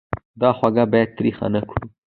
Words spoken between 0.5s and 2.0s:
خوږه باید تریخه نه کړو.